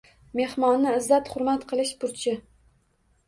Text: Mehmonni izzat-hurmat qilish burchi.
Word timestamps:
Mehmonni 0.37 0.93
izzat-hurmat 0.99 1.67
qilish 1.73 1.91
burchi. 2.05 2.33